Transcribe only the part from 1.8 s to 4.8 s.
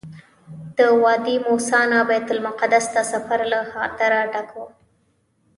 نه بیت المقدس ته سفر له خطره ډک وو.